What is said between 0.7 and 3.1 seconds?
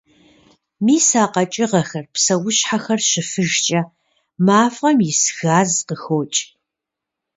Мис а къэкӀыгъэхэр, псэущхьэхэр